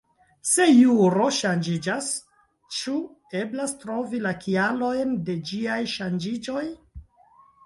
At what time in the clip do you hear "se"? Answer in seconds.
0.51-0.65